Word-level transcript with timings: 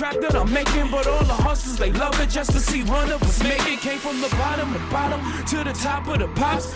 track 0.00 0.18
that 0.22 0.34
I'm 0.34 0.50
making. 0.50 0.90
But 0.90 1.06
all 1.06 1.24
the 1.24 1.40
hustlers, 1.46 1.76
they 1.76 1.92
love 1.92 2.18
it 2.20 2.30
just 2.30 2.52
to 2.52 2.60
see 2.60 2.82
one 2.84 3.10
of 3.10 3.22
us 3.22 3.42
make 3.42 3.66
it. 3.66 3.80
Came 3.80 3.98
from 3.98 4.18
the 4.22 4.30
bottom, 4.30 4.72
the 4.72 4.78
bottom 4.90 5.20
to 5.44 5.56
the 5.62 5.74
top 5.74 6.08
of 6.08 6.18
the 6.20 6.28
pops. 6.28 6.74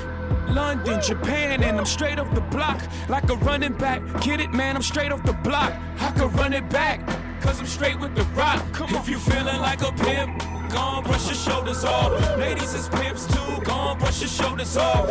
London, 0.50 1.00
Japan, 1.00 1.62
and 1.62 1.78
I'm 1.78 1.86
straight 1.86 2.18
off 2.18 2.32
the 2.34 2.42
block. 2.42 2.82
Like 3.08 3.30
a 3.30 3.36
running 3.36 3.72
back. 3.72 4.00
Get 4.20 4.40
it, 4.40 4.52
man, 4.52 4.76
I'm 4.76 4.82
straight 4.82 5.10
off 5.10 5.22
the 5.24 5.32
block. 5.32 5.72
I 6.00 6.10
could 6.10 6.34
run 6.34 6.52
it 6.52 6.68
back, 6.68 7.00
cause 7.40 7.58
I'm 7.60 7.66
straight 7.66 7.98
with 7.98 8.14
the 8.14 8.24
rock. 8.40 8.60
Come 8.74 8.94
if 8.94 9.08
you 9.08 9.18
feeling 9.18 9.58
like 9.58 9.80
a 9.80 9.92
pimp 9.92 10.42
Gone, 10.74 11.04
brush 11.04 11.26
your 11.26 11.36
shoulders 11.36 11.84
off. 11.84 12.10
Ladies 12.36 12.74
is 12.74 12.88
pimps 12.88 13.26
too, 13.26 13.62
gone, 13.62 13.96
brush 13.96 14.20
your 14.20 14.28
shoulders 14.28 14.76
off. 14.76 15.08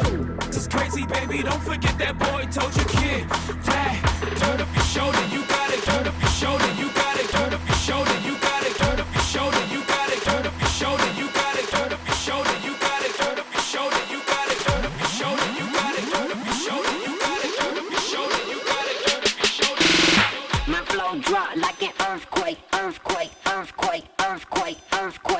This 0.47 0.57
is 0.57 0.67
crazy, 0.67 1.05
baby, 1.05 1.41
don't 1.41 1.63
forget 1.63 1.97
that 1.99 2.19
boy 2.19 2.43
told 2.51 2.75
you, 2.75 2.83
kid. 2.83 3.62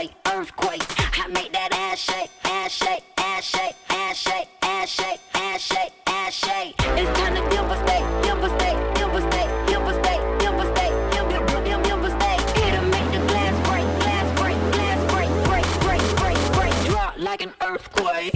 Earthquake, 0.03 0.15
earthquake. 0.27 0.83
I 1.19 1.27
make 1.27 1.51
that 1.53 1.71
ass 1.71 1.99
shake, 1.99 2.29
ass 2.43 2.71
shake, 2.71 3.03
ass 3.17 3.43
shake, 3.43 3.75
ass 3.89 4.17
shake, 4.17 4.47
ass 4.61 4.89
shake, 4.89 5.19
ass 5.35 5.61
shake, 5.61 5.93
ass 6.07 6.33
shake. 6.33 6.75
It's 6.79 7.19
time 7.19 7.35
to 7.35 7.41
devastate, 7.49 8.03
devastate, 8.23 8.95
devastate, 8.95 9.49
devastate, 9.67 10.23
devastate, 10.41 10.95
devastate, 11.13 11.83
devastate. 11.83 12.41
It'll 12.67 12.83
make 12.89 13.11
the 13.11 13.25
glass 13.27 13.55
break, 13.69 13.87
glass 14.01 14.39
break, 14.39 14.57
glass 14.73 14.99
break, 15.11 15.29
break, 15.47 15.65
break, 15.81 16.01
break, 16.17 16.53
break. 16.53 16.73
Drop 16.89 17.13
like 17.17 17.41
an 17.41 17.53
earthquake. 17.61 18.33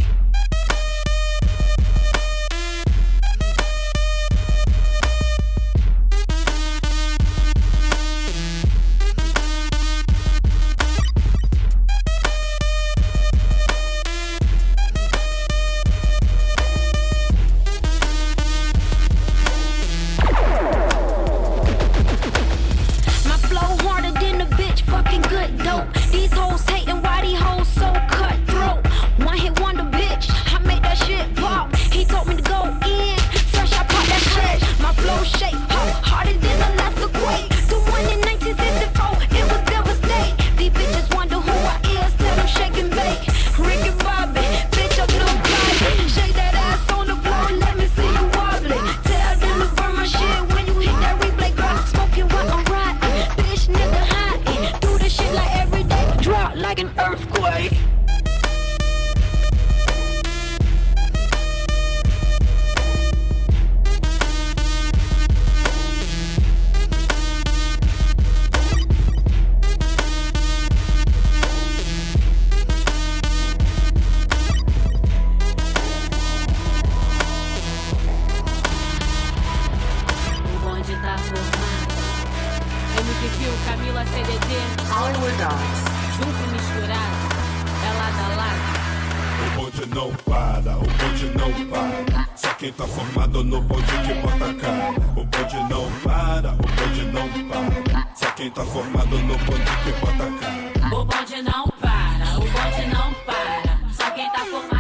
Não 97.28 97.48
para. 97.48 98.08
Só 98.16 98.32
quem 98.32 98.50
tá 98.52 98.64
formado 98.66 99.18
no 99.20 99.38
bonde 99.40 99.72
que 99.84 99.92
bota 100.00 100.24
a 100.24 100.32
cara. 100.40 100.96
O 100.96 101.06
bonde 101.06 101.42
não 101.42 101.68
para, 101.80 102.38
o 102.38 102.40
bonde 102.40 102.88
não 102.88 103.14
para. 103.26 103.80
Só 103.92 104.12
quem 104.12 104.30
tá 104.32 104.46
formada 104.46 104.77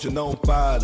bonde 0.00 0.10
não 0.10 0.32
para, 0.34 0.80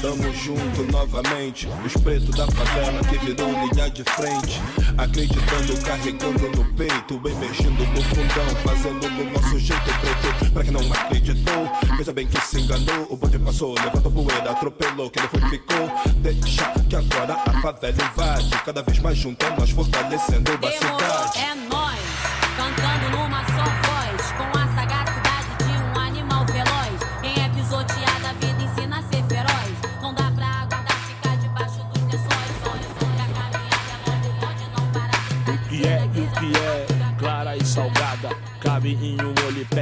tamo 0.00 0.32
junto 0.32 0.84
novamente. 0.92 1.68
Os 1.84 1.92
pretos 1.94 2.36
da 2.36 2.46
favela 2.46 3.00
que 3.00 3.18
virou 3.18 3.50
linha 3.50 3.90
de 3.90 4.04
frente. 4.04 4.60
Acreditando, 4.96 5.76
carregando 5.84 6.48
no 6.56 6.64
peito, 6.74 7.20
emergindo 7.28 7.84
no 7.86 8.02
fundão, 8.02 8.46
fazendo 8.64 9.00
do 9.00 9.32
nosso 9.32 9.58
jeito 9.58 9.82
preto. 9.82 10.52
Pra 10.52 10.62
quem 10.62 10.72
não 10.72 10.92
acreditou, 10.92 11.68
veja 11.96 12.12
bem 12.12 12.28
que 12.28 12.40
se 12.40 12.60
enganou. 12.60 13.06
O 13.10 13.16
bonde 13.16 13.38
passou, 13.40 13.74
levantou 13.74 14.12
poeira, 14.12 14.50
atropelou, 14.52 15.10
quem 15.10 15.22
não 15.22 15.30
foi 15.30 15.50
ficou. 15.50 15.90
Deixa 16.16 16.70
que 16.88 16.96
agora 16.96 17.34
a 17.46 17.60
favela 17.62 17.96
invade. 18.12 18.50
Cada 18.64 18.82
vez 18.82 18.98
mais 19.00 19.18
junto, 19.18 19.44
é 19.44 19.56
nós 19.58 19.70
fortalecendo 19.70 20.52
a 20.52 20.70
cidade. 20.70 21.69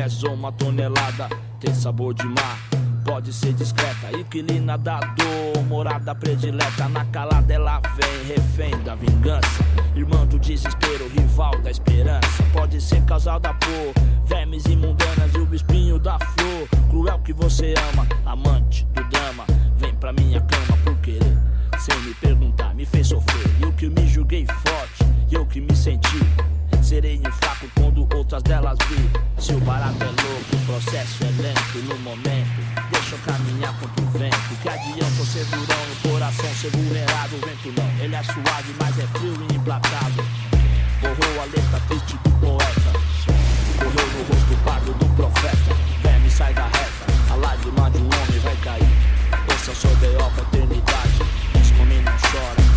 E 0.08 0.10
pesa 0.10 0.30
uma 0.30 0.50
tonelada. 0.50 1.28
Tem 1.60 1.74
sabor 1.74 2.14
de 2.14 2.24
mar, 2.24 2.58
pode 3.04 3.32
ser 3.32 3.52
discreta. 3.52 4.16
Inquilina 4.18 4.78
da 4.78 5.00
dor, 5.00 5.62
morada 5.64 6.14
predileta. 6.14 6.88
Na 6.88 7.04
calada 7.06 7.52
ela 7.52 7.80
vem, 7.96 8.34
refém 8.34 8.76
da 8.82 8.94
vingança. 8.94 9.64
Irmã 9.94 10.26
do 10.26 10.38
desespero, 10.38 11.08
rival 11.08 11.60
da 11.62 11.70
esperança. 11.70 12.42
Pode 12.52 12.80
ser 12.80 13.02
causada 13.04 13.52
por 13.54 13.92
vermes 14.24 14.64
imundanas 14.64 15.34
e 15.34 15.38
o 15.38 15.54
espinho 15.54 15.98
da 15.98 16.18
flor. 16.18 16.68
Cruel 16.88 17.18
que 17.18 17.32
você 17.32 17.74
ama, 17.92 18.06
amante 18.24 18.86
do 18.86 19.04
drama. 19.04 19.44
Vem 19.76 19.94
pra 19.94 20.12
minha 20.12 20.40
cama 20.40 20.78
por 20.84 20.96
querer. 20.98 21.38
Sem 21.78 21.98
me 22.00 22.14
perguntar, 22.14 22.74
me 22.74 22.86
fez 22.86 23.08
sofrer. 23.08 23.46
Eu 23.60 23.72
que 23.72 23.88
me 23.88 24.06
julguei 24.08 24.46
forte, 24.46 25.04
eu 25.30 25.44
que 25.44 25.60
me 25.60 25.76
senti. 25.76 26.18
Serei 26.88 27.20
fraco 27.38 27.68
quando 27.74 28.08
outras 28.16 28.42
delas 28.44 28.78
vi. 28.88 29.10
Se 29.38 29.52
o 29.52 29.60
barato 29.60 30.02
é 30.02 30.06
louco, 30.06 30.56
o 30.56 30.58
processo 30.64 31.22
é 31.22 31.42
lento 31.42 31.78
no 31.86 31.98
momento. 31.98 32.48
Deixa 32.90 33.14
eu 33.14 33.18
caminhar 33.26 33.78
contra 33.78 34.04
o 34.04 34.08
vento. 34.12 34.56
Que 34.62 34.68
adianta 34.70 35.24
ser 35.26 35.44
durão, 35.44 35.82
o 35.92 36.08
coração 36.08 36.48
ser 36.54 36.70
vulnerável. 36.70 37.38
O 37.42 37.46
vento 37.46 37.78
não, 37.78 38.02
ele 38.02 38.14
é 38.14 38.22
suave, 38.22 38.74
mas 38.80 38.98
é 38.98 39.06
frio 39.18 39.34
e 39.50 39.54
implacável. 39.54 40.24
Borrou 41.02 41.42
a 41.42 41.44
letra 41.44 41.78
triste 41.88 42.16
do 42.24 42.30
poeta. 42.40 42.92
Correu 43.76 44.06
no 44.08 44.24
rosto 44.24 44.64
pardo 44.64 44.94
do 44.94 45.06
profeta. 45.14 45.76
Verme 46.02 46.30
sai 46.30 46.54
da 46.54 46.68
reta. 46.68 47.32
A 47.32 47.34
lágrima 47.34 47.90
de 47.90 47.98
um 47.98 48.06
homem 48.06 48.40
vai 48.42 48.56
cair. 48.64 48.88
Esse 49.54 49.68
é 49.68 49.72
o 49.74 49.76
seu 49.76 49.94
B.O. 49.96 50.40
eternidade. 50.40 51.20
Esse 51.60 51.82
homem 51.82 52.00
não 52.00 52.12
chora, 52.16 52.67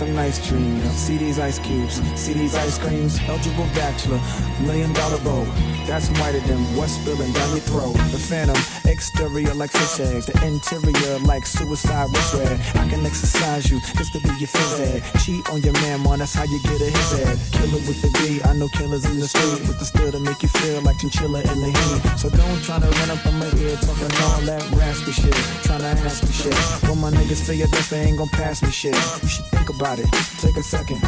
some 0.00 0.14
nice 0.14 0.48
dreams. 0.48 0.82
See 0.92 1.18
these 1.18 1.38
ice 1.38 1.58
cubes, 1.58 2.00
see 2.18 2.32
these 2.32 2.54
ice 2.54 2.78
creams. 2.78 3.20
Eligible 3.28 3.68
bachelor, 3.74 4.18
million 4.62 4.94
dollar 4.94 5.18
bow. 5.18 5.44
That's 5.90 6.08
whiter 6.20 6.38
than 6.46 6.62
what's 6.76 6.92
spilling 6.92 7.32
down 7.32 7.50
your 7.50 7.66
throat. 7.66 7.94
The 8.14 8.18
phantom, 8.30 8.54
exterior 8.86 9.52
like 9.54 9.72
fish 9.72 9.98
eggs, 9.98 10.26
the 10.26 10.38
interior 10.46 11.18
like 11.26 11.44
suicide 11.44 12.06
wrist 12.14 12.32
red. 12.34 12.60
I 12.78 12.88
can 12.88 13.04
exercise 13.04 13.68
you, 13.68 13.80
just 13.98 14.12
to 14.12 14.20
be 14.20 14.28
your 14.38 14.46
phys 14.46 14.78
ed. 14.86 15.02
Cheat 15.18 15.50
on 15.50 15.62
your 15.62 15.72
man, 15.82 16.04
man, 16.04 16.20
that's 16.20 16.32
how 16.32 16.44
you 16.44 16.62
get 16.62 16.80
a 16.80 16.94
hit. 16.94 17.26
head. 17.26 17.38
Killer 17.50 17.82
with 17.90 18.00
the 18.02 18.10
D, 18.22 18.40
I 18.44 18.54
know 18.54 18.68
killers 18.68 19.04
in 19.04 19.18
the 19.18 19.26
street 19.26 19.66
with 19.66 19.80
the 19.80 19.84
still 19.84 20.12
to 20.12 20.20
make 20.20 20.40
you 20.44 20.48
feel 20.62 20.80
like 20.82 20.96
chinchilla 21.00 21.42
in 21.42 21.58
the 21.58 21.74
heat. 21.74 22.18
So 22.22 22.30
don't 22.30 22.62
try 22.62 22.78
to 22.78 22.86
run 22.86 23.10
up 23.10 23.26
on 23.26 23.34
my 23.40 23.50
ear 23.58 23.74
talking 23.82 24.14
all 24.30 24.46
that 24.46 24.62
raspy 24.78 25.10
shit, 25.10 25.34
trying 25.66 25.80
to 25.80 25.90
ask 26.06 26.22
me 26.22 26.30
shit. 26.30 26.54
When 26.86 27.00
my 27.00 27.10
niggas 27.10 27.44
feel 27.44 27.56
your 27.56 27.66
death, 27.66 27.90
they 27.90 28.06
ain't 28.06 28.16
gonna 28.16 28.30
pass 28.30 28.62
me 28.62 28.70
shit. 28.70 28.94
You 28.94 29.28
should 29.28 29.46
think 29.46 29.68
about 29.68 29.98
it, 29.98 30.06
take 30.38 30.54
a 30.56 30.62
second. 30.62 31.02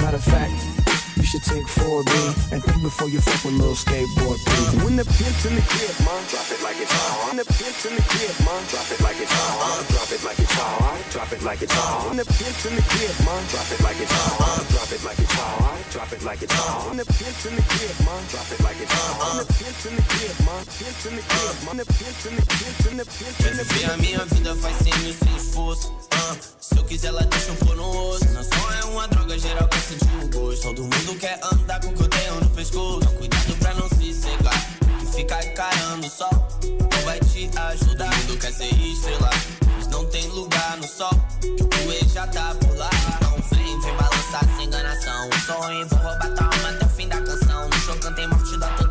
Matter 0.00 0.16
of 0.16 0.24
fact. 0.24 0.83
You 1.16 1.22
should 1.22 1.42
think 1.42 1.66
4B 1.68 2.10
and 2.52 2.62
think 2.64 2.82
before 2.82 3.08
you 3.08 3.20
fuck 3.20 3.44
with 3.44 3.54
little 3.54 3.74
skateboard 3.74 4.38
P. 4.42 4.50
When 4.84 4.96
the 4.96 5.04
pimp's 5.04 5.46
in 5.46 5.54
the 5.54 5.62
crib, 5.62 5.94
man, 6.02 6.22
drop 6.26 6.50
it 6.50 6.62
like 6.62 6.78
it's 6.80 6.90
hot. 6.90 7.28
When 7.28 7.36
the 7.38 7.46
pimp's 7.46 7.86
in 7.86 7.94
the 7.94 8.02
crib, 8.02 8.34
man, 8.42 8.62
drop 8.70 8.90
it 8.90 9.00
like 9.00 9.20
it's 9.22 9.30
hot. 9.30 9.84
Drop 9.94 10.10
it 10.10 10.22
like 10.24 10.38
it's 10.38 10.54
hot. 10.54 10.98
Drop 11.10 11.32
it 11.32 11.42
like 11.42 11.62
it's 11.62 11.74
hot. 11.74 12.08
When 12.08 12.16
the 12.16 12.26
pimp's 12.26 12.66
in 12.66 12.74
the 12.74 12.82
crib, 12.82 13.14
man, 13.26 13.42
drop 13.50 13.70
it 13.70 13.80
like 13.86 14.00
it's 14.00 14.10
hot. 14.10 14.64
Drop 14.74 14.90
it 14.90 15.02
like 15.04 15.20
it's 15.20 15.34
hot. 15.38 15.78
Drop 15.94 16.12
it 16.12 16.22
like 16.24 16.42
it's 16.42 16.54
hot. 16.54 16.88
When 16.88 16.96
the 16.98 17.06
pimp's 17.06 17.46
in 17.46 17.54
the 17.56 17.62
crib, 17.62 17.96
man, 18.06 18.22
drop 18.30 18.50
it 18.50 18.60
like 18.64 18.80
it's 18.80 18.92
hot. 18.92 19.14
When 19.22 19.36
the 19.38 19.46
pimp's 19.54 19.84
in 19.86 19.94
the 19.94 20.04
crib, 20.10 20.34
man, 20.44 20.62
pimp's 20.66 21.04
in 21.06 21.14
the 21.14 21.24
crib, 21.24 21.54
man, 21.62 21.76
the 21.78 21.86
pimp's 21.86 22.26
in 22.26 22.34
the 22.34 22.44
pimp's 22.44 22.84
in 22.90 22.96
the 22.98 23.06
pimp's 23.06 23.44
in 23.46 23.56
the 23.58 23.64
Viver 23.64 23.90
a 23.92 23.96
minha 23.96 24.24
vida 24.26 24.54
faz 24.56 24.76
sem 24.76 24.92
mil 24.98 25.14
sem 25.14 25.36
esforço. 25.36 25.92
Ah, 26.10 26.36
se 26.60 26.76
eu 26.76 26.84
quiser, 26.84 27.08
ela 27.08 27.22
deixa 27.24 27.52
um 27.52 27.56
pôr 27.56 27.76
no 27.76 28.08
osso. 28.10 28.24
Não 28.32 28.42
só 28.44 28.72
é 28.80 28.84
uma 28.84 29.08
droga, 29.08 29.38
geral 29.38 29.68
quer 29.68 29.80
sentir 29.80 30.16
o 30.22 30.28
gosto. 30.28 30.62
Todo 30.62 30.82
mundo 30.82 31.03
quer 31.12 31.38
andar 31.52 31.80
com 31.80 31.88
o 31.88 31.92
que 31.92 32.02
eu 32.02 32.08
tenho 32.08 32.34
no 32.40 32.50
pescoço. 32.50 33.06
Cuidado 33.18 33.56
pra 33.58 33.74
não 33.74 33.88
se 33.90 34.14
cegar. 34.14 34.78
Que 34.98 35.06
ficar 35.16 35.44
encarando 35.44 36.06
o 36.06 36.10
sol 36.10 36.48
não 36.70 37.02
vai 37.04 37.20
te 37.20 37.50
ajudar. 37.54 38.08
Todo 38.10 38.18
mundo 38.20 38.38
quer 38.38 38.52
ser 38.52 38.74
estrela, 38.74 39.30
mas 39.76 39.86
não 39.88 40.06
tem 40.06 40.26
lugar 40.28 40.76
no 40.78 40.88
sol. 40.88 41.12
O 41.60 41.64
poeira 41.66 42.08
já 42.08 42.26
tá 42.28 42.54
por 42.54 42.74
lá. 42.76 42.90
Então, 43.16 43.36
vem, 43.52 43.96
balançar 43.96 44.56
sem 44.56 44.66
enganação. 44.66 45.28
O 45.28 45.40
sonho, 45.40 45.88
vou 45.88 45.98
roubar 45.98 46.34
tua 46.34 46.46
alma 46.46 46.70
até 46.70 46.86
o 46.86 46.88
fim 46.88 47.08
da 47.08 47.20
canção. 47.20 47.68
No 47.68 47.76
show 47.80 47.96
cantei 47.96 48.26
morte 48.26 48.56
da 48.58 48.68
Totônia, 48.68 48.83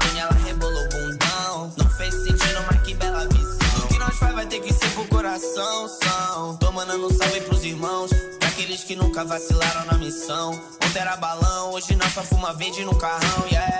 vai 4.43 4.45
ter 4.47 4.59
que 4.59 4.73
ser 4.73 4.89
pro 4.89 5.05
coração. 5.05 5.87
São, 5.87 6.57
tô 6.57 6.71
mandando 6.71 7.07
um 7.07 7.09
salve 7.09 7.41
pros 7.41 7.63
irmãos. 7.63 8.11
Pra 8.39 8.49
aqueles 8.49 8.83
que 8.83 8.95
nunca 8.95 9.23
vacilaram 9.23 9.85
na 9.85 9.97
missão. 9.97 10.51
Ontem 10.85 10.99
era 10.99 11.15
balão, 11.15 11.71
hoje 11.71 11.95
nossa 11.95 12.23
fuma 12.23 12.53
verde 12.53 12.83
no 12.83 12.95
carrão, 12.95 13.47
yeah. 13.49 13.79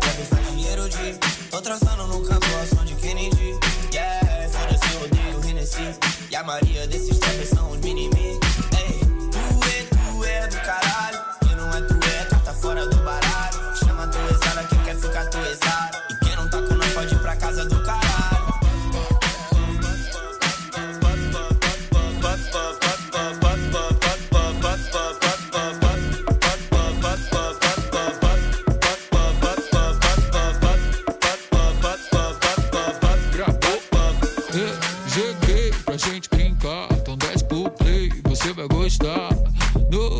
Trap 0.00 0.24
faz 0.28 0.48
dinheiro 0.50 0.88
de. 0.88 1.18
Tô 1.50 1.60
transando 1.62 2.06
no 2.06 2.20
canto 2.22 2.46
ao 2.54 2.66
som 2.66 2.84
de 2.84 2.94
Kennedy, 2.96 3.58
yeah. 3.92 4.48
Foda-se, 4.50 5.04
odeio 5.04 5.38
o 5.38 5.48
Hennessy. 5.48 5.98
E 6.30 6.36
a 6.36 6.44
maioria 6.44 6.86
desses 6.86 7.18
trappers 7.18 7.48
são 7.48 7.70
os 7.70 7.80
mini-me. 7.80 8.43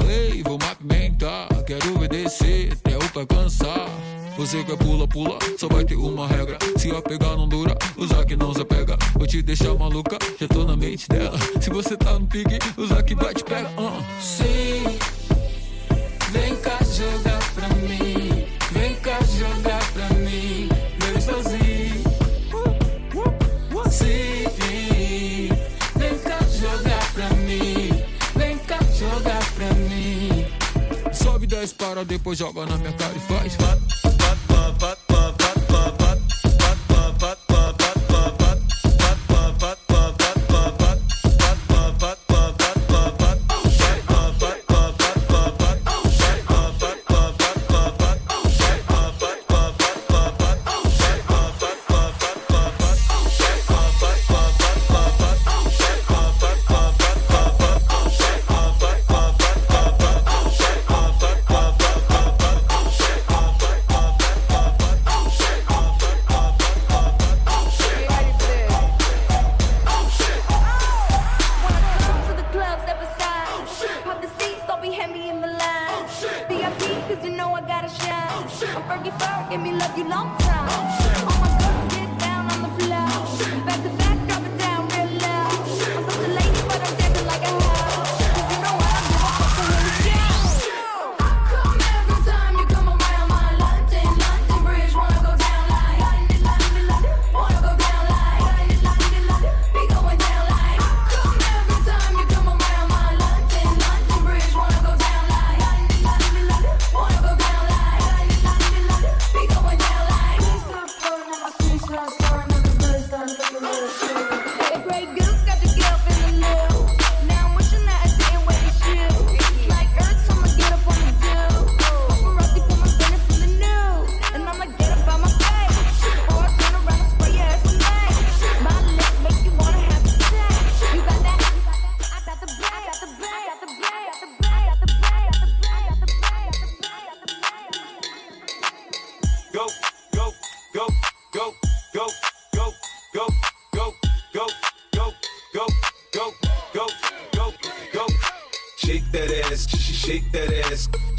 Rei, 0.07 0.43
vou 0.43 0.59
apimentar, 0.71 1.49
quero 1.67 1.95
obedecer 1.95 2.73
até 2.73 2.97
o 2.97 3.09
pai 3.11 3.27
cansar. 3.27 3.89
Você 4.37 4.65
quer 4.65 4.77
pula, 4.77 5.07
pula, 5.07 5.39
só 5.59 5.69
vai 5.69 5.85
ter 5.85 5.95
uma 5.95 6.27
regra. 6.27 6.59
Se 6.77 6.91
a 6.91 7.01
pegar 7.01 7.37
não 7.37 7.49
dura, 7.49 7.77
usar 7.97 8.25
que 8.25 8.35
não 8.35 8.53
se 8.53 8.65
pega. 8.65 8.97
Vou 9.15 9.27
te 9.27 9.43
deixar 9.43 9.75
maluca, 9.75 10.19
já 10.41 10.49
tô 10.49 10.65
na 10.65 10.77
mente 10.77 11.09
dela. 11.09 11.39
Se 11.61 11.71
você 11.71 11.97
tá 11.97 12.19
no 12.19 12.27
pique, 12.27 12.59
usar 12.77 13.03
que 13.03 13.15
vai 13.15 13.33
te 13.33 13.45
pega. 13.45 13.69
Uh. 13.81 14.03
Sim, 14.21 14.99
vem 16.33 16.57
cá 16.57 16.79
jogar 16.83 17.55
pra 17.55 17.69
mim. 17.77 18.45
Vem 18.73 18.95
cá 18.97 19.19
jogar 19.39 19.84
10 31.65 31.73
para, 31.73 32.05
depois 32.05 32.39
joga 32.39 32.67
na 32.67 32.77
minha 32.77 32.93
cara 32.93 33.15
e 33.17 33.21
faz. 33.21 33.57
Come 33.57 34.04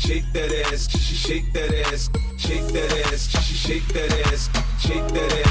shake 0.06 0.32
that 0.34 0.52
ass, 0.72 0.88
sh- 0.88 0.98
sh- 1.00 1.28
shake 1.28 1.54
that 1.54 1.74
ass, 1.88 2.10
shake 2.38 2.68
that 2.74 2.92
ass, 3.12 3.28
sh- 3.28 3.38
sh- 3.40 3.68
shake 3.68 3.88
that 3.94 4.12
ass, 4.32 4.50
shake 4.80 5.08
that 5.14 5.34
ass, 5.34 5.45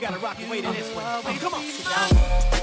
You 0.00 0.06
gotta 0.06 0.18
rock 0.20 0.40
and 0.40 0.50
wait 0.50 0.64
in 0.64 0.72
this 0.72 0.94
one. 0.94 1.04
Hey, 1.24 1.36
come 1.36 1.52
on. 1.52 1.62
sit 1.62 1.84
down. 1.84 2.59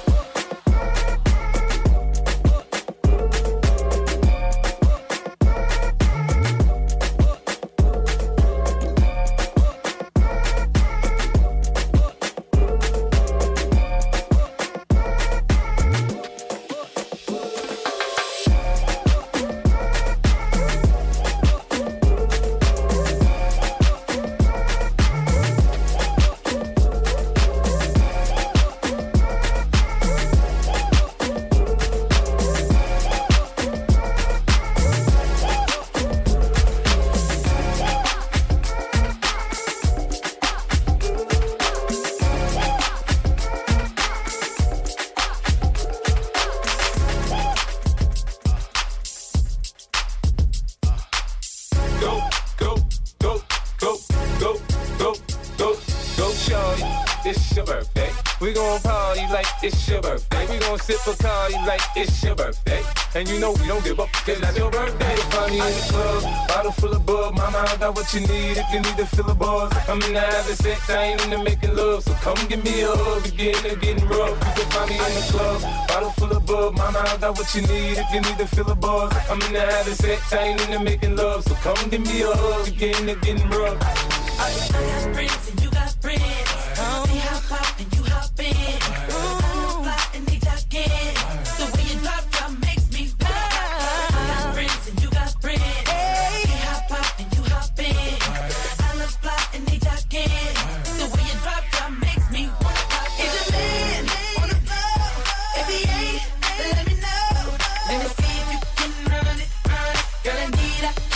I 67.78 67.80
got 67.80 67.96
what 67.96 68.12
you 68.12 68.22
need 68.22 68.58
if 68.58 68.74
you 68.74 68.80
need 68.80 68.98
to 68.98 69.06
fill 69.06 69.26
the 69.26 69.36
buzz, 69.36 69.72
I'm 69.88 70.02
in 70.02 70.14
the 70.14 70.20
having 70.20 70.56
sex, 70.56 70.90
I 70.90 71.14
ain't 71.14 71.24
into 71.26 71.38
making 71.44 71.76
love. 71.76 72.02
So 72.02 72.12
come 72.26 72.36
give 72.48 72.64
me 72.64 72.82
a 72.82 72.88
hug, 72.88 73.24
you're 73.28 73.54
getting 73.54 73.72
it, 73.72 73.80
getting 73.80 74.08
rough. 74.08 74.32
You 74.32 74.64
can 74.64 74.72
find 74.72 74.90
me 74.90 74.96
in 74.98 75.14
the 75.14 75.28
club, 75.30 75.62
bottle 75.88 76.10
full 76.18 76.32
of 76.32 76.44
bub. 76.48 76.76
Mama, 76.76 77.04
I 77.06 77.18
got 77.18 77.38
what 77.38 77.54
you 77.54 77.62
need 77.62 78.00
if 78.00 78.12
you 78.12 78.22
need 78.22 78.38
to 78.40 78.48
fill 78.48 78.66
the 78.66 78.74
buzz, 78.74 79.14
I'm 79.30 79.40
in 79.44 79.54
the 79.54 79.62
having 79.62 79.94
sex, 79.94 80.34
I 80.34 80.38
ain't 80.38 80.62
into 80.62 80.80
making 80.80 81.18
love. 81.18 81.44
So 81.44 81.54
come 81.54 81.78
give 81.92 82.02
me 82.02 82.24
a 82.24 82.32
hug, 82.34 82.68
you're 82.68 82.78
getting 82.78 83.10
it, 83.10 83.22
getting 83.22 83.48
rough. 83.48 84.17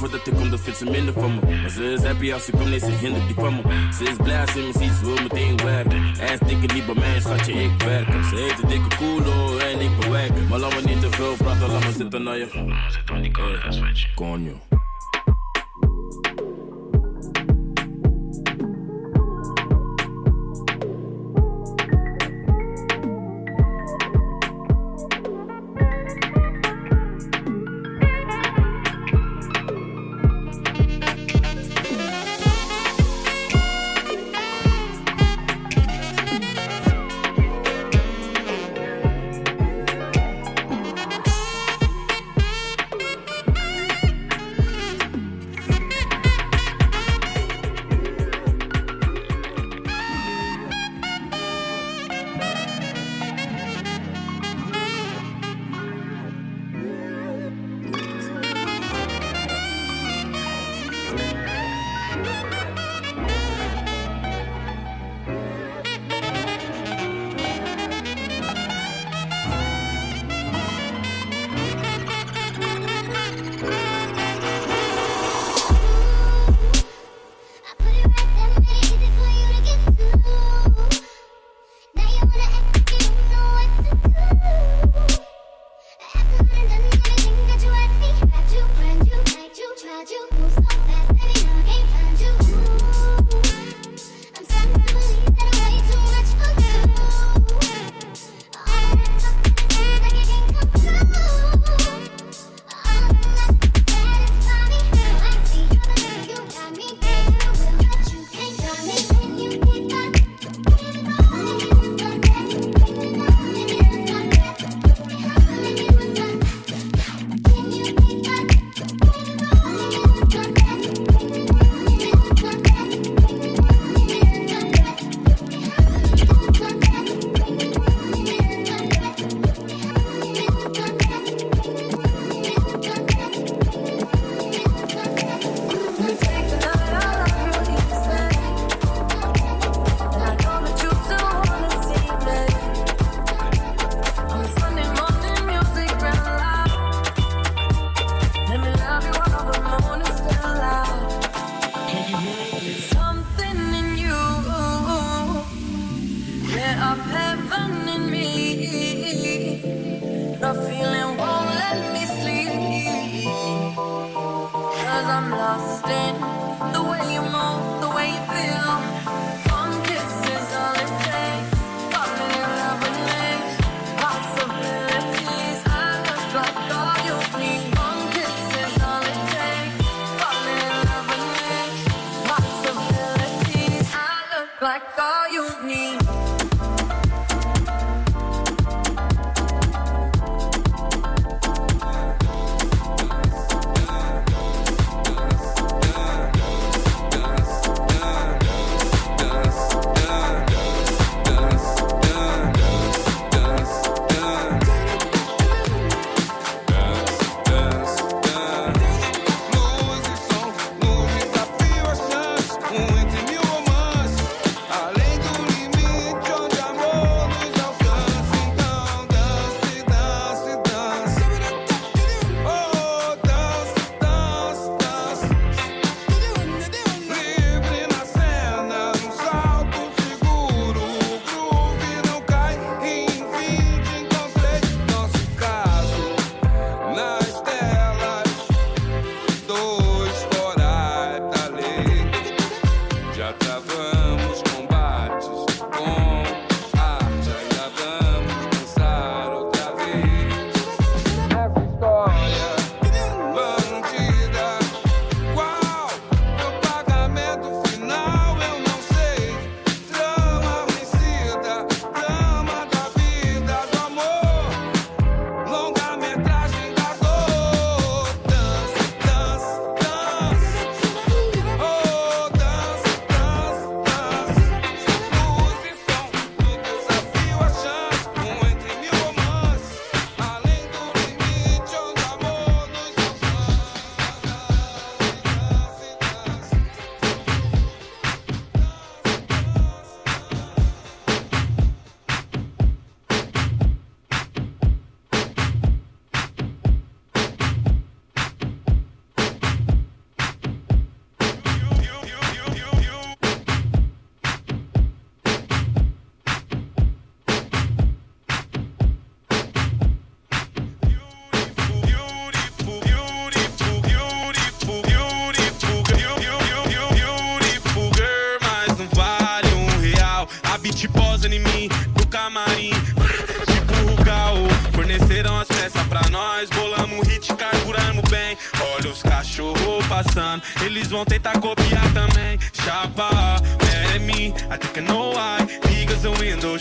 Lang 0.00 0.10
voordat 0.10 0.26
ik 0.26 0.34
kom, 0.40 0.50
dat 0.50 0.60
vindt 0.60 0.78
ze 0.78 0.84
minder 0.84 1.14
van 1.14 1.34
me. 1.34 1.56
Maar 1.60 1.70
ze 1.70 1.92
is 1.92 2.02
happy 2.02 2.32
als 2.32 2.48
ik 2.48 2.54
kom, 2.54 2.68
nee, 2.68 2.78
ze 2.78 2.90
hindert 2.90 3.26
die 3.26 3.34
van 3.34 3.54
me. 3.54 3.62
Ze 3.98 4.04
is 4.04 4.16
blij 4.22 4.40
als 4.40 4.52
ze 4.52 4.58
me 4.58 4.72
ziet, 4.78 4.92
ze 4.92 5.04
wil 5.04 5.22
meteen 5.22 5.56
werken. 5.56 6.02
Ass 6.20 6.40
dikke 6.46 6.74
niet 6.74 6.86
bij 6.86 6.94
mij, 6.94 7.20
schatje, 7.20 7.52
ik 7.52 7.82
werk. 7.82 8.24
Ze 8.24 8.36
heeft 8.36 8.62
een 8.62 8.68
dikke 8.68 8.96
koelo 8.96 9.58
en 9.58 9.80
ik 9.80 9.98
bewerken. 10.00 10.48
Maar 10.48 10.58
laat 10.58 10.74
me 10.74 10.80
niet 10.88 11.00
te 11.00 11.10
veel 11.10 11.34
praten, 11.36 11.70
laat 11.70 11.84
me 11.84 11.92
zitten 11.92 12.22
naar 12.22 12.38
je. 12.38 12.48
Zit 12.90 13.10
aan 13.10 13.22
die 13.22 13.30
koude 13.30 13.58
coño. 14.14 14.75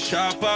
chapa. 0.05 0.53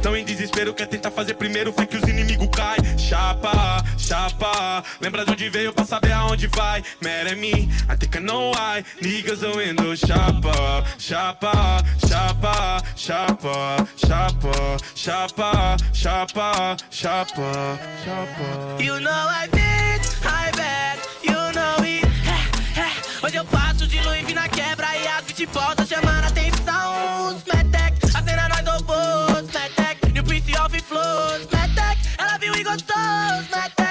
Tão 0.00 0.16
em 0.16 0.24
desespero, 0.24 0.72
quer 0.72 0.86
tentar 0.86 1.10
fazer 1.10 1.34
primeiro, 1.34 1.72
fé 1.72 1.86
que 1.86 1.96
os 1.96 2.08
inimigos 2.08 2.48
cai. 2.54 2.78
Chapa, 2.96 3.84
chapa. 3.98 4.84
Lembra 5.00 5.24
de 5.24 5.32
onde 5.32 5.48
veio 5.50 5.72
pra 5.72 5.84
saber 5.84 6.12
aonde 6.12 6.46
vai. 6.46 6.84
Mad 7.00 7.32
até 7.32 7.34
me, 7.34 7.70
I 7.88 7.96
think 7.96 8.16
I 8.16 8.20
know 8.20 8.52
why. 8.52 8.84
Niggas 9.00 9.40
chapa, 9.96 10.84
chapa, 10.98 11.82
chapa, 12.06 12.82
chapa, 12.96 13.86
chapa, 13.96 14.76
chapa, 14.94 15.76
chapa, 15.92 16.76
chapa, 16.90 17.78
chapa. 18.04 18.82
You 18.82 19.00
know 19.00 19.10
I 19.10 19.48
did, 19.50 20.02
I 20.24 20.50
bet, 20.52 20.98
you 21.22 21.52
know 21.52 21.84
it. 21.84 22.06
Hoje 23.24 23.36
eu 23.36 23.44
passo 23.44 23.86
de 23.86 24.00
Louis 24.00 24.34
na 24.34 24.48
quebra 24.48 24.86
e 24.96 25.06
as 25.06 25.24
20 25.24 25.46
voltas 25.46 25.88
chamando 25.88 26.26
atenção. 26.26 27.28
Os 27.28 27.42
flows, 30.92 31.46
my 31.52 31.66
tech, 31.74 31.96
elle 32.18 32.34
a 32.34 32.38
vu 32.38 32.50
où 32.50 32.54
il 32.58 32.64
gosse, 32.64 32.84
my 33.50 33.68
tech. 33.76 33.81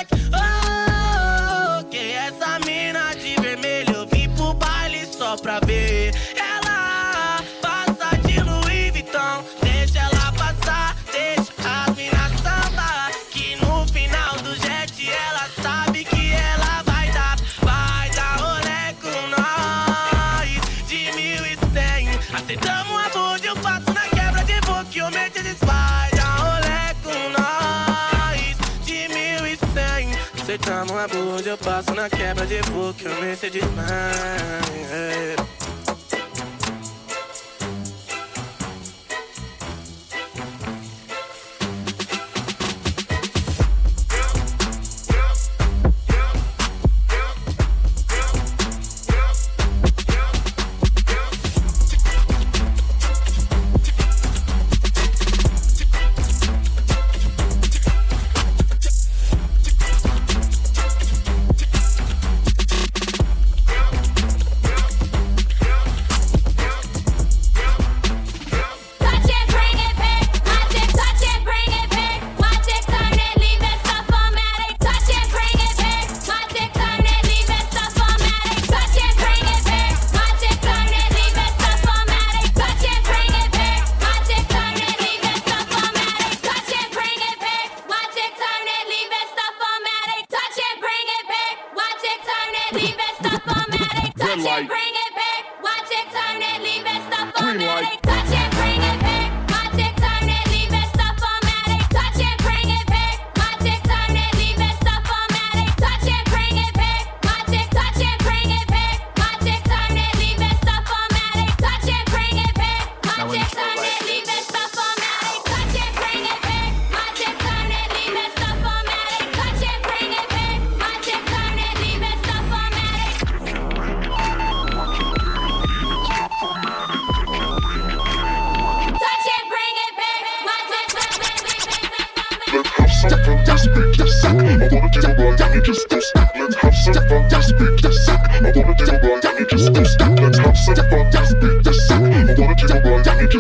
Chama 30.71 31.03
a 31.03 31.07
bunda, 31.09 31.49
eu 31.49 31.57
passo 31.57 31.93
na 31.93 32.09
quebra 32.09 32.47
de 32.47 32.61
boca, 32.71 33.03
eu 33.03 33.21
nem 33.21 33.35
sei 33.35 33.49
demais. 33.49 33.91
É. 34.89 35.60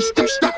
stop, 0.01 0.27
stop. 0.27 0.50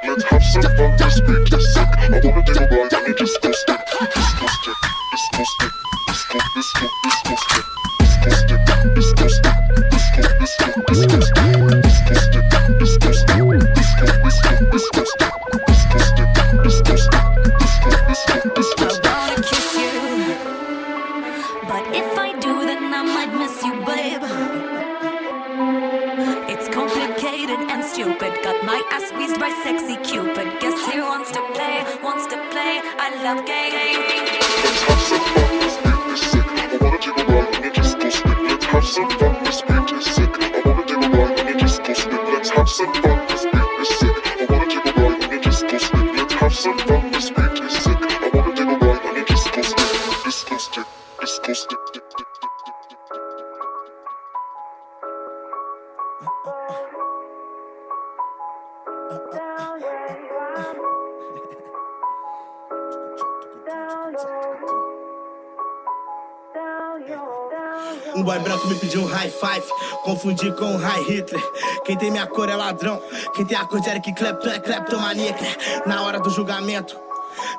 confundir 70.24 70.56
com 70.56 70.76
o 70.76 70.78
High 70.78 71.04
Hitler. 71.04 71.44
Quem 71.86 71.98
tem 71.98 72.10
minha 72.10 72.26
cor 72.26 72.48
é 72.48 72.56
ladrão. 72.56 73.02
Quem 73.36 73.46
tem 73.46 73.58
a 73.58 73.66
cor 73.66 73.82
de 73.82 73.90
Eric 73.90 74.14
Clapton 74.14 74.50
é 74.50 74.60
kleptomaníaca. 74.60 75.46
Na 75.86 76.02
hora 76.04 76.20
do 76.20 76.30
julgamento. 76.30 76.98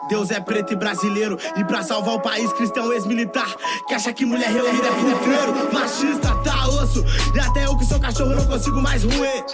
Deus 0.09 0.31
é 0.31 0.39
preto 0.39 0.73
e 0.73 0.77
brasileiro 0.77 1.37
E 1.57 1.65
pra 1.65 1.83
salvar 1.83 2.15
o 2.15 2.21
país, 2.21 2.53
cristão 2.53 2.93
é 2.93 2.95
ex-militar 2.95 3.53
Que 3.89 3.95
acha 3.95 4.13
que 4.13 4.25
mulher 4.25 4.49
reunida 4.49 4.87
é 4.87 4.91
puteiro 4.93 5.73
Machista, 5.75 6.33
tá 6.45 6.69
osso 6.69 7.05
E 7.35 7.41
até 7.41 7.67
eu 7.67 7.77
que 7.77 7.85
sou 7.85 7.99
cachorro 7.99 8.37
não 8.37 8.47
consigo 8.47 8.81
mais 8.81 9.03
ruer 9.03 9.45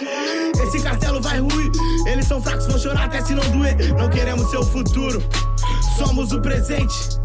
Esse 0.63 0.79
castelo 0.83 1.19
vai 1.21 1.39
ruir 1.39 1.71
Eles 2.05 2.27
são 2.27 2.39
fracos, 2.39 2.67
vão 2.67 2.77
chorar 2.77 3.05
até 3.05 3.19
se 3.25 3.33
não 3.33 3.49
doer 3.49 3.75
Não 3.97 4.11
queremos 4.11 4.47
seu 4.51 4.61
futuro 4.61 5.23
Somos 5.97 6.31
o 6.31 6.39
presente 6.39 7.19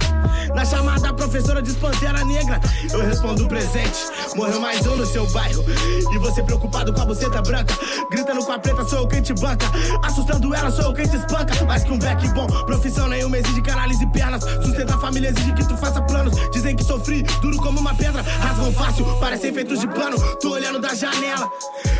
na 0.54 0.64
chamada, 0.64 1.12
professora 1.12 1.60
diz 1.62 1.74
Pantera 1.76 2.24
Negra. 2.24 2.60
Eu 2.92 3.00
respondo 3.00 3.46
presente. 3.46 3.98
Morreu 4.34 4.60
mais 4.60 4.86
um 4.86 4.96
no 4.96 5.06
seu 5.06 5.26
bairro. 5.30 5.64
E 6.12 6.18
você 6.18 6.42
preocupado 6.42 6.92
com 6.92 7.00
a 7.00 7.04
buceta 7.04 7.42
branca. 7.42 7.74
Gritando 8.10 8.44
com 8.44 8.52
a 8.52 8.58
preta, 8.58 8.84
sou 8.84 9.00
eu 9.00 9.08
quem 9.08 9.22
te 9.22 9.34
banca. 9.34 9.66
Assustando 10.02 10.54
ela, 10.54 10.70
sou 10.70 10.86
eu 10.86 10.94
quem 10.94 11.06
te 11.06 11.16
espanca. 11.16 11.64
Mas 11.66 11.84
com 11.84 11.94
um 11.94 11.98
back 11.98 12.26
bom, 12.28 12.46
profissão 12.46 13.08
nenhuma 13.08 13.38
exige 13.38 13.60
canales 13.62 14.00
e 14.00 14.06
pernas. 14.06 14.42
Sustenta 14.64 14.94
a 14.94 14.98
família 14.98 15.30
exige 15.30 15.52
que 15.52 15.68
tu 15.68 15.76
faça 15.76 16.00
planos. 16.02 16.34
Dizem 16.50 16.76
que 16.76 16.84
sofri, 16.84 17.22
duro 17.40 17.56
como 17.58 17.80
uma 17.80 17.94
pedra. 17.94 18.22
Rasgam 18.22 18.72
fácil, 18.72 19.04
parecem 19.20 19.52
feitos 19.52 19.80
de 19.80 19.88
pano. 19.88 20.18
Tô 20.36 20.50
olhando 20.50 20.78
da 20.78 20.94
janela. 20.94 21.50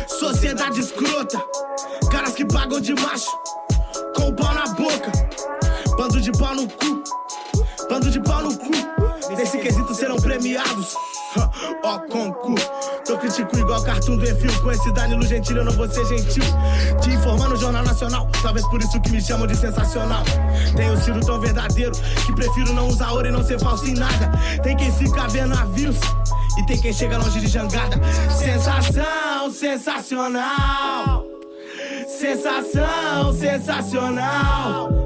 Sociedade 0.07 0.79
escrota. 0.79 1.41
Caras 2.11 2.33
que 2.33 2.45
pagam 2.45 2.79
de 2.79 2.93
macho. 2.93 3.29
Com 4.15 4.29
o 4.29 4.33
pau 4.33 4.53
na 4.53 4.67
boca. 4.73 5.11
Bando 5.97 6.21
de 6.21 6.31
pau 6.31 6.55
no 6.55 6.67
cu. 6.67 6.96
Bando 7.89 8.09
de 8.11 8.19
pau 8.19 8.41
no 8.41 8.57
cu. 8.57 8.71
Nesse 9.35 9.57
quesito 9.59 9.93
serão 9.93 10.15
premiados. 10.17 10.95
Ó, 11.83 11.99
concurso. 11.99 12.69
Tô 13.05 13.17
critico 13.17 13.57
igual 13.57 13.81
cartoon 13.83 14.17
do 14.17 14.29
Enfio. 14.29 14.61
Com 14.61 14.71
esse 14.71 14.91
Danilo 14.93 15.25
Gentili 15.25 15.59
eu 15.59 15.65
não 15.65 15.71
vou 15.71 15.89
ser 15.89 16.05
gentil. 16.05 16.43
Te 17.01 17.11
informar 17.11 17.49
no 17.49 17.55
Jornal 17.55 17.83
Nacional. 17.83 18.27
Talvez 18.41 18.65
por 18.67 18.81
isso 18.81 18.99
que 19.01 19.11
me 19.11 19.21
chamam 19.21 19.47
de 19.47 19.55
sensacional. 19.55 20.23
Tenho 20.75 20.97
sido 20.97 21.19
tão 21.21 21.39
verdadeiro 21.39 21.93
que 22.25 22.33
prefiro 22.33 22.73
não 22.73 22.87
usar 22.87 23.11
ouro 23.11 23.27
e 23.27 23.31
não 23.31 23.43
ser 23.43 23.59
falso 23.59 23.85
em 23.85 23.93
nada. 23.93 24.31
Tem 24.63 24.75
quem 24.75 24.91
fica 24.93 25.27
vendo 25.27 25.55
navios. 25.55 25.97
E 26.57 26.65
tem 26.65 26.79
quem 26.79 26.91
chega 26.91 27.17
longe 27.17 27.39
de 27.39 27.47
jangada. 27.47 27.95
Sensação, 28.31 29.51
sensacional. 29.51 31.25
Sensação, 32.07 33.33
sensacional. 33.33 34.96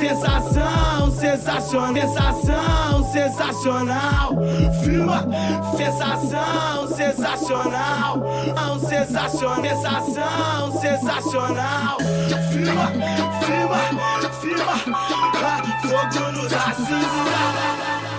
Sensação, 0.00 1.10
sensacional. 1.12 1.94
Sensação, 1.94 3.12
sensacional. 3.12 4.32
Firma, 4.82 5.26
sensação, 5.76 6.88
sensacional. 6.88 8.22
Sensacional. 8.88 9.60
Sensação, 9.62 10.80
sensacional. 10.80 11.98
Firma, 12.50 12.86
firma, 13.42 13.76
firma. 14.40 14.96
Ah, 14.96 15.62
Fogo 15.82 16.32
nos 16.32 16.50
racistas. 16.50 18.09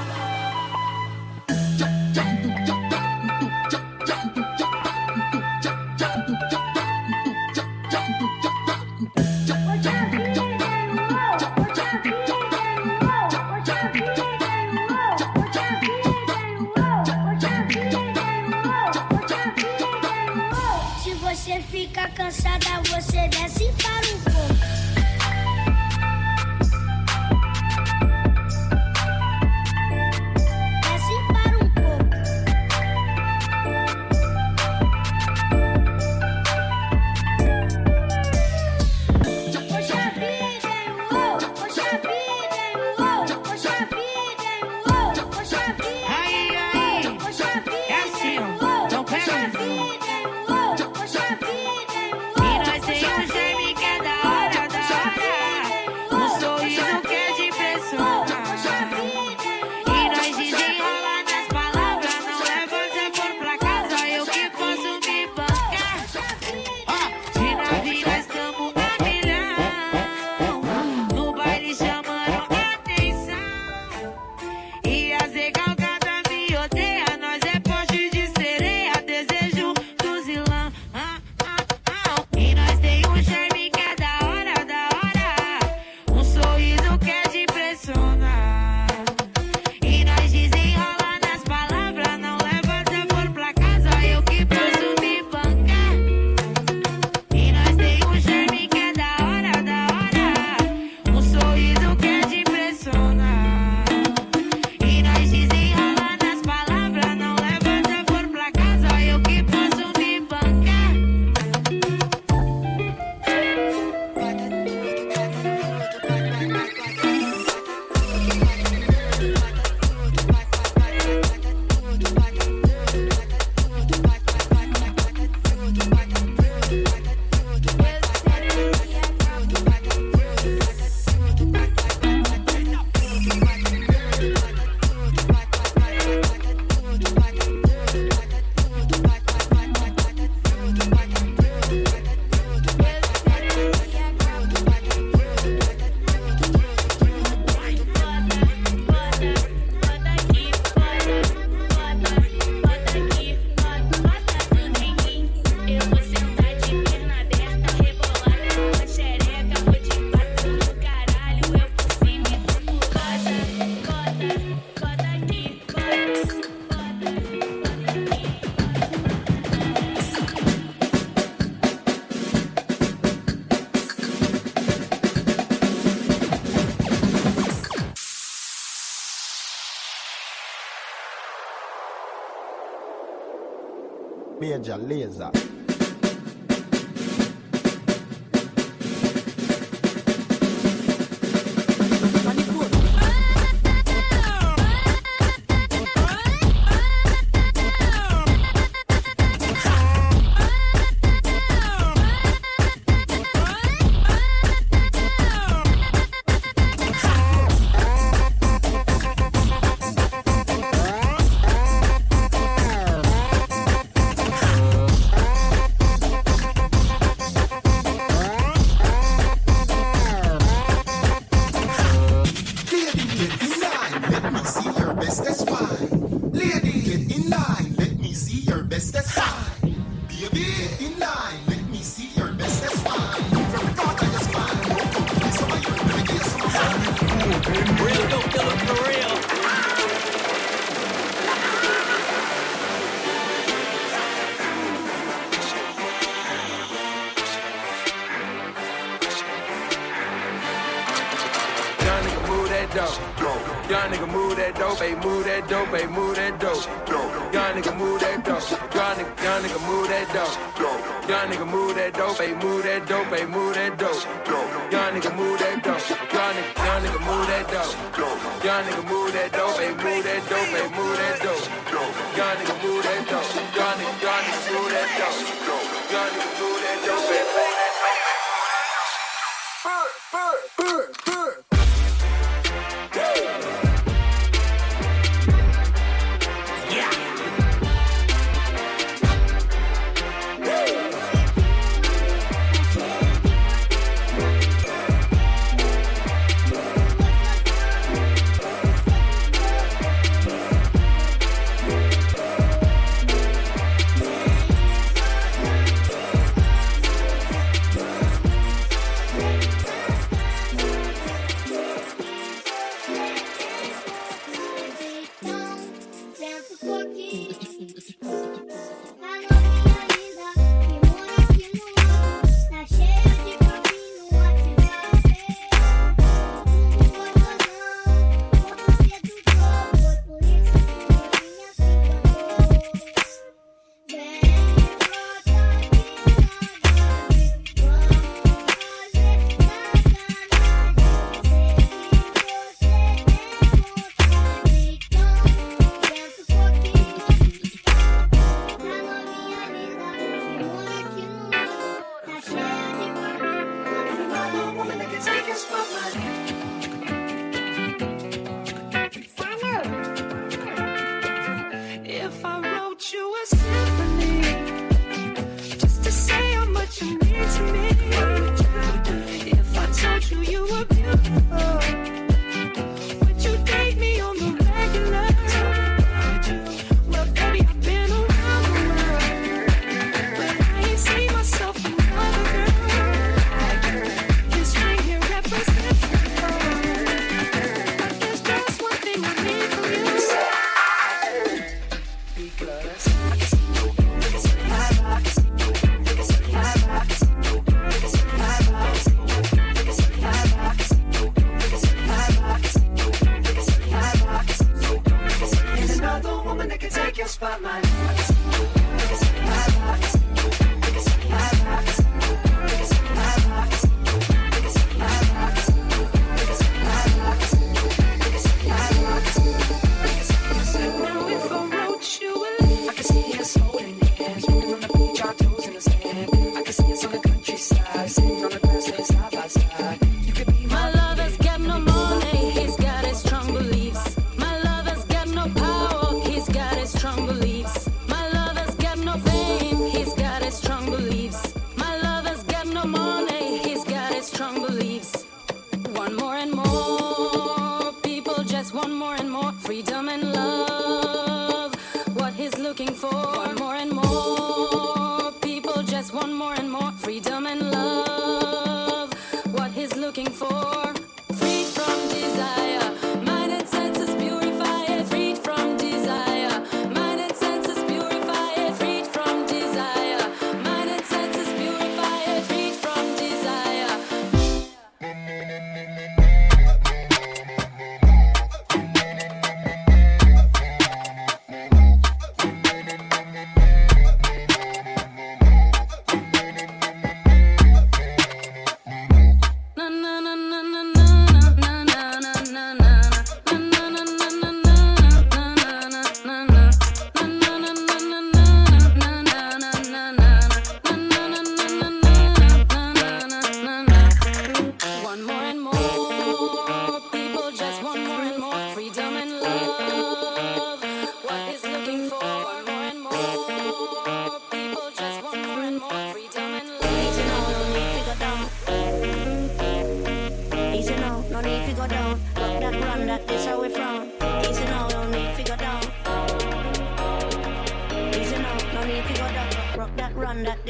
Major 184.42 184.78
Laser. 184.78 185.61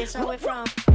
this 0.01 0.15
where 0.15 0.25
we're 0.25 0.37
from. 0.37 0.90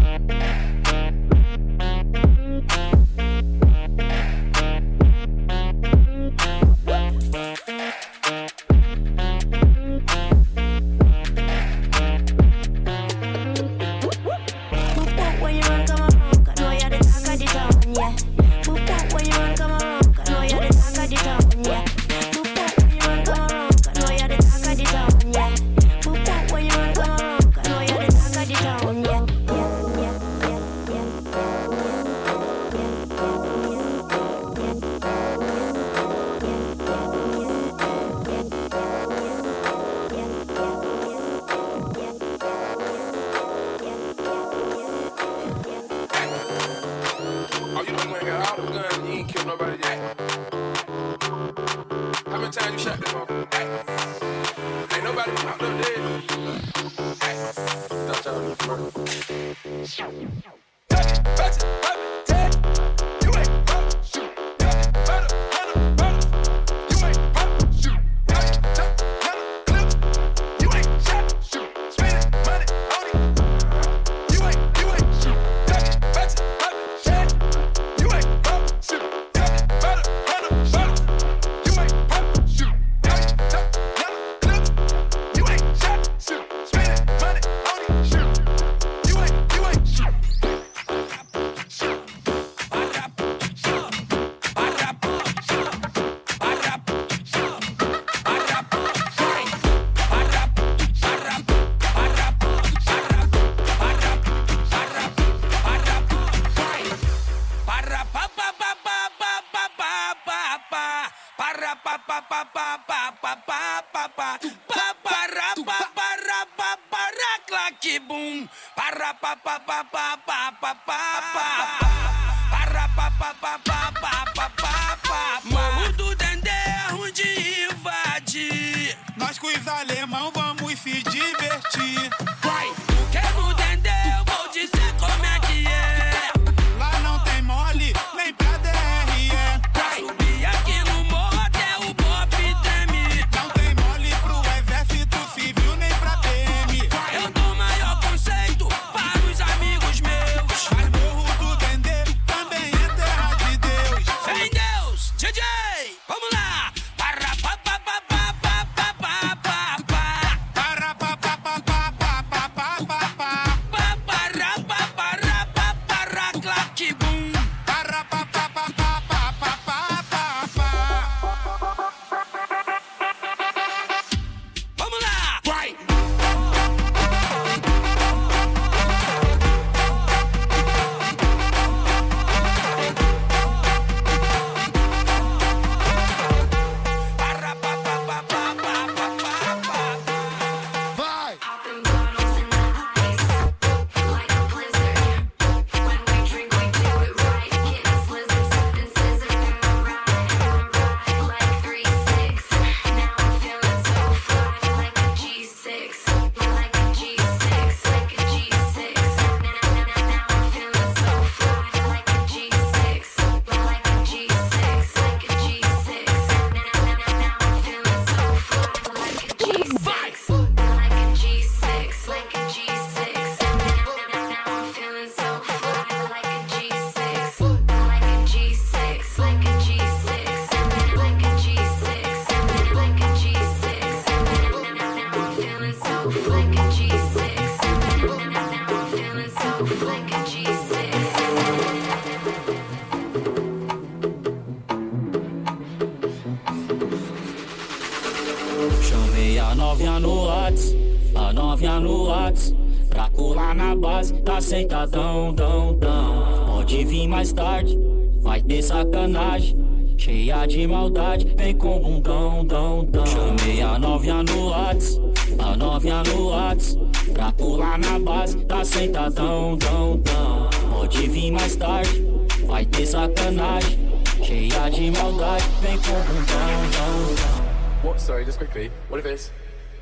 sentadão, 254.57 255.35
dão, 255.35 255.75
dão. 255.75 256.47
Pode 256.47 256.85
vir 256.87 257.07
mais 257.07 257.31
tarde, 257.31 257.79
vai 258.23 258.41
ter 258.41 258.63
sacanagem. 258.63 259.67
Cheia 259.99 260.47
de 260.47 260.67
maldade, 260.67 261.35
vem 261.37 261.55
com 261.55 261.79
bundão, 261.79 262.45
dão, 262.45 262.85
dão. 262.87 263.07
Chamei 263.07 263.61
a 263.61 263.79
novinha 263.79 264.23
no 264.23 264.49
Whats, 264.49 264.99
a 265.39 265.57
novinha 265.57 266.03
no 266.05 266.31
Whats. 266.31 266.79
Pra 267.13 267.33
pular 267.33 267.79
na 267.79 267.99
base, 267.99 268.39
tá 268.47 268.65
sentadão, 268.65 269.59
dão, 269.59 269.99
dão. 269.99 270.49
Pode 270.71 271.07
vir 271.09 271.31
mais 271.31 271.57
tarde, 271.57 272.07
vai 272.47 272.65
ter 272.65 272.87
sacanagem. 272.87 273.79
Cheia 274.23 274.71
de 274.71 274.91
maldade, 274.91 275.45
vem 275.61 275.77
com 275.79 275.93
bundão, 275.93 276.71
dão, 276.73 277.15
dão. 277.15 277.47
What? 277.85 277.97
Oh, 277.97 277.99
sorry, 277.99 278.25
just 278.25 278.39
quickly. 278.39 278.73
What 278.89 279.01
if 279.01 279.07
it's 279.07 279.31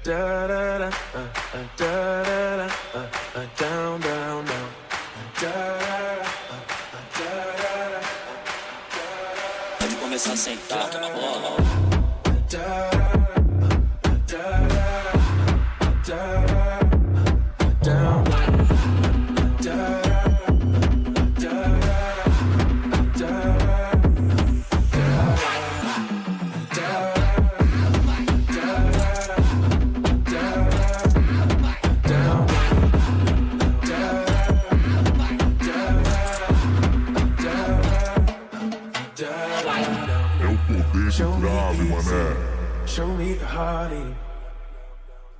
de 0.05 0.13
começar 10.03 10.33
a 10.33 10.37
sentar, 10.37 10.91
na 11.01 11.09
bola. 11.09 12.94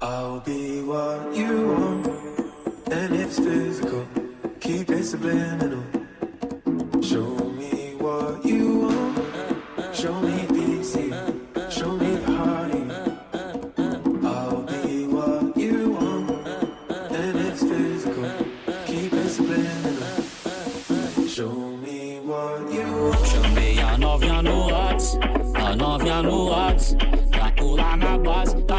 I'll 0.01 0.41
be 0.41 0.81
what 0.81 1.37
you 1.37 1.69
want, 1.73 2.07
and 2.91 3.15
it's 3.17 3.39
physical. 3.39 4.07
Keep 4.61 4.89
it 4.91 5.05
subliminal. 5.05 5.64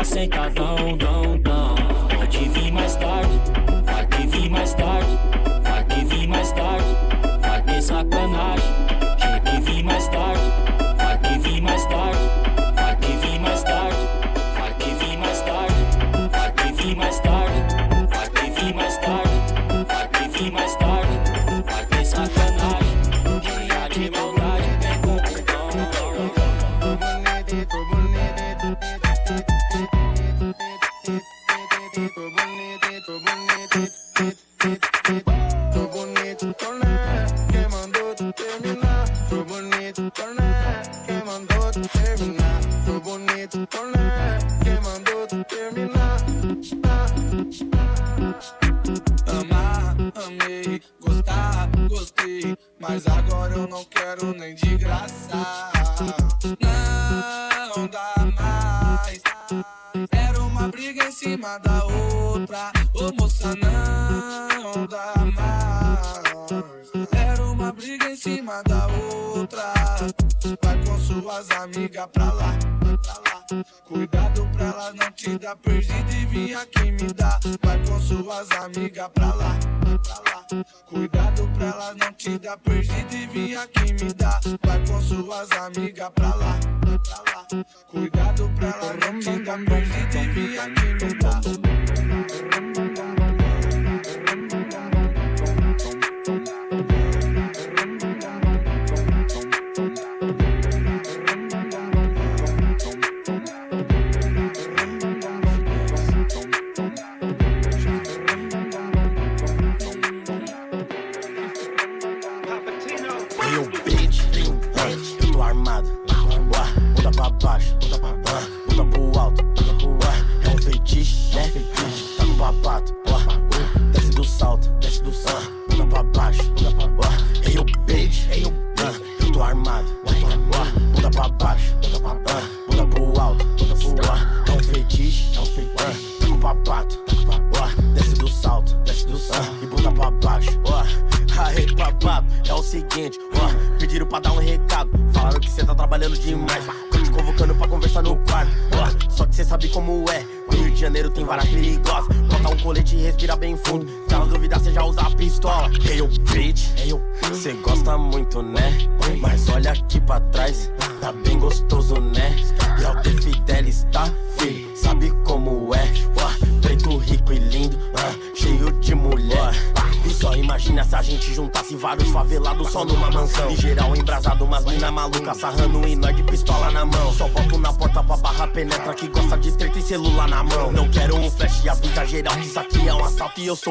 Sentadão, 0.06 0.95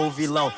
o 0.06 0.10
vilão. 0.10 0.52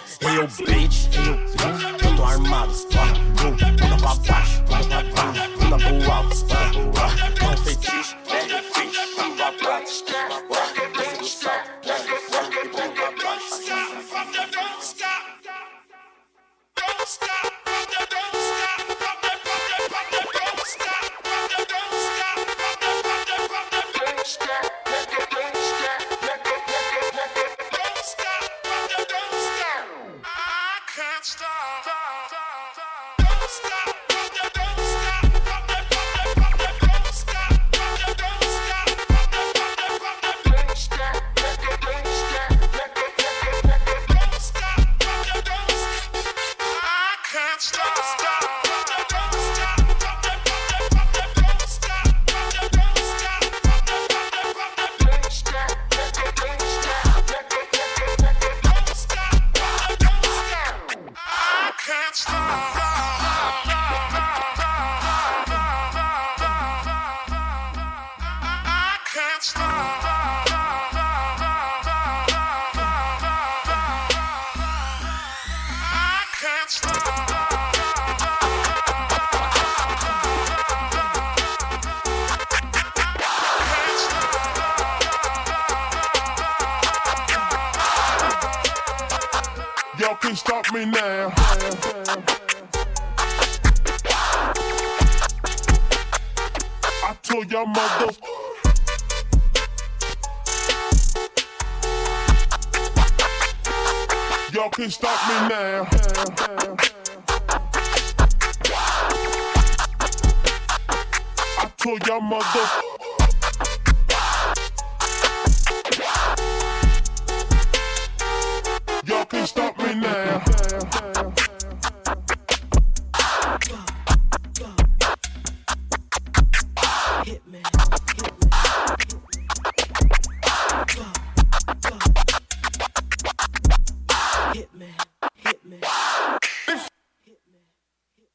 Can 104.87 104.93
stop 104.93 105.29
me 105.29 105.49
now. 105.49 105.86